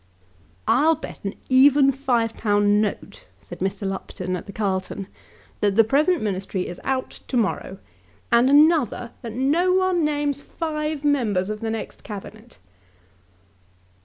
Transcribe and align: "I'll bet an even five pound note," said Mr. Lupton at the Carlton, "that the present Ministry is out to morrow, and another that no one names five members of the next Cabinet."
"I'll 0.67 0.95
bet 0.95 1.23
an 1.23 1.35
even 1.47 1.91
five 1.91 2.33
pound 2.33 2.81
note," 2.81 3.27
said 3.39 3.59
Mr. 3.59 3.87
Lupton 3.87 4.35
at 4.35 4.47
the 4.47 4.51
Carlton, 4.51 5.05
"that 5.59 5.75
the 5.75 5.83
present 5.83 6.23
Ministry 6.23 6.67
is 6.67 6.81
out 6.83 7.11
to 7.27 7.37
morrow, 7.37 7.77
and 8.31 8.49
another 8.49 9.11
that 9.21 9.33
no 9.35 9.71
one 9.73 10.03
names 10.03 10.41
five 10.41 11.05
members 11.05 11.51
of 11.51 11.59
the 11.59 11.69
next 11.69 12.03
Cabinet." 12.03 12.57